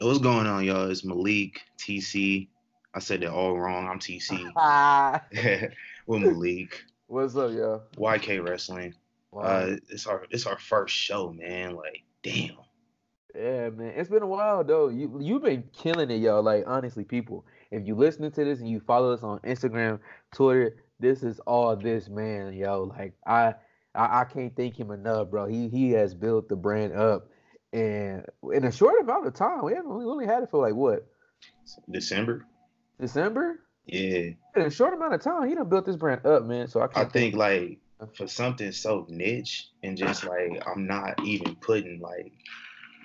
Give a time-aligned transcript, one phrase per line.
[0.00, 0.90] what's going on, y'all?
[0.90, 2.48] It's Malik, TC.
[2.94, 3.86] I said that all wrong.
[3.86, 5.72] I'm TC.
[6.06, 6.82] With Malik.
[7.06, 7.82] What's up, y'all?
[7.96, 8.94] YK Wrestling.
[9.30, 9.42] Wow.
[9.42, 11.76] Uh, it's our it's our first show, man.
[11.76, 12.56] Like, damn.
[13.34, 13.92] yeah, man.
[13.94, 14.88] It's been a while though.
[14.88, 16.42] You you've been killing it, y'all.
[16.42, 20.00] Like honestly, people, if you listening to this and you follow us on Instagram,
[20.32, 22.92] Twitter, this is all this man, yo.
[22.98, 23.54] Like I
[23.94, 25.46] I, I can't thank him enough, bro.
[25.46, 27.28] He he has built the brand up
[27.72, 29.64] and in a short amount of time.
[29.64, 31.06] We haven't we only had it for like what?
[31.90, 32.46] December.
[33.00, 33.60] December?
[33.86, 34.30] Yeah.
[34.56, 36.68] In a short amount of time, he done built this brand up, man.
[36.68, 37.78] So I I think like
[38.14, 42.32] for something so niche and just like I'm not even putting like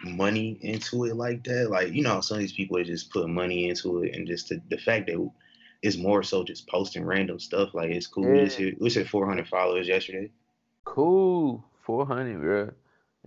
[0.03, 1.69] money into it like that.
[1.69, 4.49] Like, you know, some of these people are just putting money into it and just
[4.49, 5.29] the, the fact that
[5.81, 7.73] it's more so just posting random stuff.
[7.73, 8.35] Like it's cool.
[8.35, 8.71] Yeah.
[8.79, 10.31] we hit 400 followers yesterday.
[10.83, 11.63] cool.
[11.85, 12.71] Four hundred, bro.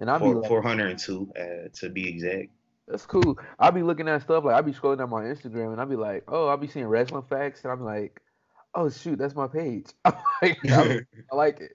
[0.01, 2.51] And I be like, 402 uh, to be exact.
[2.87, 3.39] That's cool.
[3.59, 5.97] I'll be looking at stuff like I'll be scrolling down my Instagram and I'll be
[5.97, 8.21] like, oh, I'll be seeing wrestling facts and I'm like,
[8.75, 9.87] oh shoot, that's my page.
[10.41, 11.01] Like, I,
[11.33, 11.73] I like it.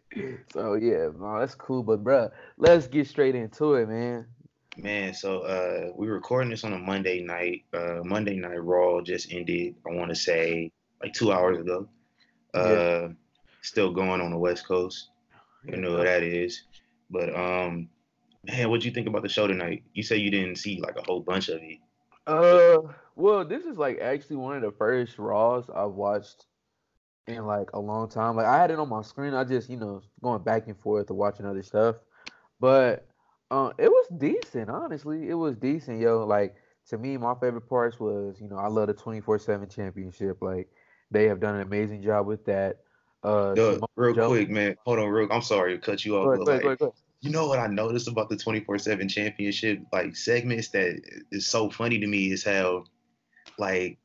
[0.54, 1.84] So yeah, no, that's cool.
[1.84, 4.26] But bruh, let's get straight into it, man.
[4.78, 7.66] Man, so uh we were recording this on a Monday night.
[7.74, 10.72] Uh Monday night Raw just ended, I want to say
[11.02, 11.88] like two hours ago.
[12.54, 13.08] Uh Yeah.
[13.62, 15.10] still going on the West Coast.
[15.66, 16.64] You know what that is.
[17.10, 17.90] But um
[18.44, 19.84] man, what'd you think about the show tonight?
[19.94, 21.80] You say you didn't see like a whole bunch of it.
[22.28, 22.80] Uh,
[23.16, 26.46] well, this is like actually one of the first Raws I've watched
[27.28, 28.36] in like a long time.
[28.36, 29.34] Like I had it on my screen.
[29.34, 31.98] I just, you know, going back and forth to watching other stuff.
[32.60, 33.08] But
[33.52, 35.30] uh, it was decent, honestly.
[35.30, 36.26] It was decent, yo.
[36.26, 36.56] Like
[36.90, 40.42] to me, my favorite parts was, you know, I love the 24/7 championship.
[40.42, 40.70] Like
[41.12, 42.78] they have done an amazing job with that.
[43.24, 44.76] Uh, Duh, real Joe- quick, man.
[44.86, 46.80] Hold on, real I'm sorry to cut you off, Go ahead, but go ahead, like
[46.80, 51.70] go you know what I noticed about the 24/7 championship like segments that is so
[51.70, 52.84] funny to me is how
[53.58, 53.98] like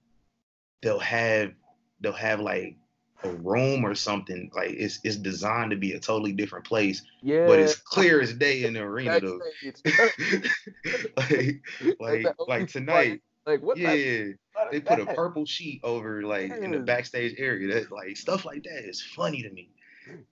[0.83, 1.53] they'll have
[2.01, 2.77] they'll have like
[3.25, 7.49] a room or something like it's it's designed to be a totally different place, Yeah.
[7.49, 9.41] but it's clear as day in the arena though.
[11.17, 11.61] like
[11.99, 13.77] like like tonight, Like what?
[13.77, 14.27] yeah,
[14.71, 17.75] they put a purple sheet over like in the backstage area.
[17.75, 19.71] That like stuff like that is funny to me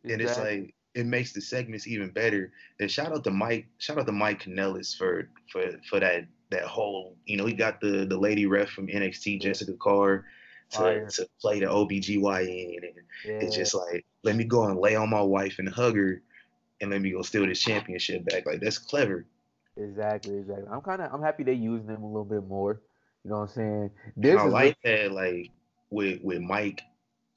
[0.04, 2.52] and it's like it makes the segments even better.
[2.80, 6.62] And shout out to Mike, shout out to Mike Kanellis for for for that that
[6.62, 10.24] whole, you know, he got the the lady ref from NXT, Jessica Carr,
[10.70, 11.08] to, Fire.
[11.10, 12.78] to play the OBGYN.
[12.78, 12.94] And
[13.26, 13.32] yeah.
[13.32, 16.22] it's just like, let me go and lay on my wife and hug her
[16.80, 18.46] and let me go steal this championship back.
[18.46, 19.26] Like that's clever.
[19.76, 20.66] Exactly, exactly.
[20.72, 22.80] I'm kind of I'm happy they using them a little bit more.
[23.22, 23.90] You know what I'm saying?
[24.16, 25.50] This I is like that like
[25.90, 26.80] with with Mike,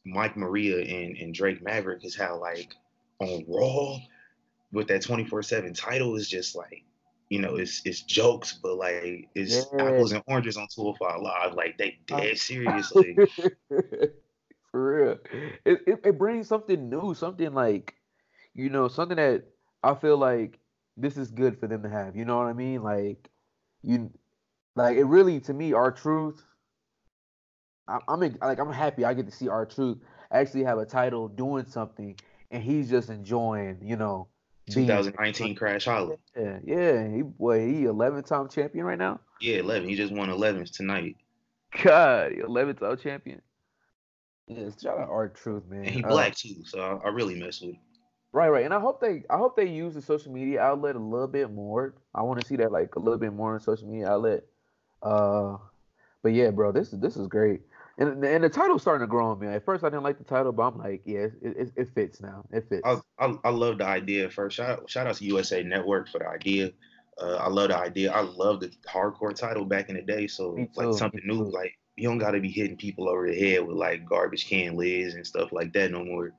[0.05, 2.73] Mike Maria and, and Drake Maverick is how like
[3.19, 3.97] on Raw
[4.71, 6.83] with that 24-7 title is just like
[7.29, 9.79] you know it's it's jokes but like it's Yeah.
[9.79, 13.21] apples and oranges on 205 live like they dead serious like
[14.71, 15.17] for real.
[15.65, 17.95] It, it it brings something new, something like
[18.53, 19.43] you know something that
[19.83, 20.59] I feel like
[20.97, 22.15] this is good for them to have.
[22.15, 22.83] You know what I mean?
[22.83, 23.29] Like
[23.83, 24.11] you,
[24.75, 26.43] like it really to me, R-Truth.
[27.87, 29.99] I, I'm like I'm happy I get to see R-Truth
[30.31, 32.15] actually have a title doing something,
[32.51, 33.79] and he's just enjoying.
[33.83, 34.27] You know.
[34.73, 37.07] being- 2019 Crash Holly Yeah, yeah.
[37.07, 39.19] He boy, he 11 time champion right now.
[39.41, 41.15] yeah 11 he just won 11s tonight
[41.83, 43.41] God, 11 time champion.
[44.47, 45.79] Yes, shout out R-Truth, man.
[45.85, 47.79] and he Uh, black too so I, I really mess with him
[48.31, 48.65] right, right.
[48.65, 51.51] And I hope they, I hope they use the social media outlet a little bit
[51.51, 51.95] more.
[52.13, 54.43] I want to see that like a little bit more on social media outlet.
[55.01, 55.57] Uh,
[56.21, 57.61] but yeah, bro, this is this is great.
[57.99, 59.47] And and the title's starting to grow on me.
[59.47, 62.21] At first, I didn't like the title, but I'm like, yeah, it, it, it fits
[62.21, 62.45] now.
[62.49, 62.81] It fits.
[62.85, 64.55] I, I, I love the idea first.
[64.55, 66.71] Shout out, shout out to USA Network for the idea.
[67.21, 68.13] Uh, I love the idea.
[68.13, 70.27] I love the hardcore title back in the day.
[70.27, 71.43] So like something new.
[71.43, 74.77] Like you don't got to be hitting people over the head with like garbage can
[74.77, 76.31] lids and stuff like that no more.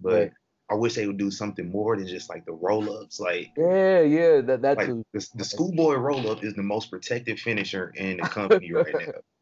[0.00, 0.32] But Right.
[0.70, 3.20] I wish they would do something more than just like the roll ups.
[3.20, 5.04] Like yeah, yeah, that that like too.
[5.12, 9.12] the, the schoolboy roll up is the most protected finisher in the company right now.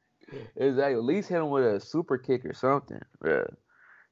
[0.57, 0.95] Exactly.
[0.95, 3.45] At least hit him with a super kick or something, bro.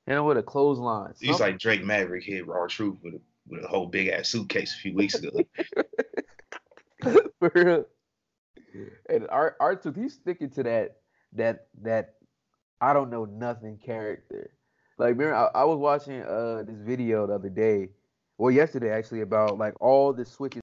[0.07, 1.15] Hit him with a clothesline.
[1.15, 1.39] Something.
[1.39, 4.95] like Drake Maverick hit R-Truth with a, with a whole big ass suitcase a few
[4.95, 5.31] weeks ago.
[7.39, 7.85] For real.
[9.09, 10.97] And Art R-Truth, he's sticking to that
[11.35, 12.15] that that
[12.81, 14.51] I don't know nothing character.
[14.99, 17.89] Like remember I, I was watching uh this video the other day,
[18.39, 20.63] or yesterday actually, about like all the switches